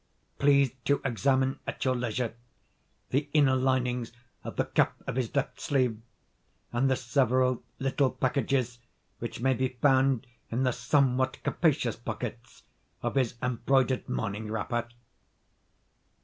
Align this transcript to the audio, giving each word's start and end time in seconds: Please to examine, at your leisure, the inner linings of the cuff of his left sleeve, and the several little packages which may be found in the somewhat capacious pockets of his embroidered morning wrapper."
Please 0.39 0.71
to 0.85 0.99
examine, 1.05 1.59
at 1.67 1.85
your 1.85 1.95
leisure, 1.95 2.33
the 3.11 3.29
inner 3.33 3.53
linings 3.55 4.11
of 4.43 4.55
the 4.55 4.65
cuff 4.65 4.89
of 5.05 5.15
his 5.15 5.35
left 5.35 5.59
sleeve, 5.61 6.01
and 6.73 6.89
the 6.89 6.95
several 6.95 7.61
little 7.77 8.09
packages 8.09 8.79
which 9.19 9.41
may 9.41 9.53
be 9.53 9.67
found 9.67 10.25
in 10.49 10.63
the 10.63 10.73
somewhat 10.73 11.37
capacious 11.43 11.97
pockets 11.97 12.63
of 13.03 13.13
his 13.13 13.35
embroidered 13.43 14.09
morning 14.09 14.51
wrapper." 14.51 14.87